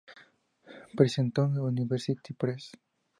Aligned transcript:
Princeton 0.95 1.53
University 1.69 2.33
Press. 2.33 2.71